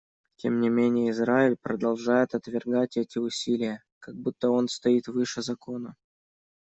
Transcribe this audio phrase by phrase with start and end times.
[0.37, 5.93] Тем не менее Израиль продолжает отвергать эти усилия, как будто он стоит выше закона.